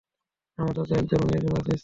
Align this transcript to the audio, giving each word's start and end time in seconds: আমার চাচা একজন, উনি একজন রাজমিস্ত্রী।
আমার 0.59 0.73
চাচা 0.75 0.95
একজন, 0.95 1.19
উনি 1.23 1.33
একজন 1.33 1.51
রাজমিস্ত্রী। 1.51 1.77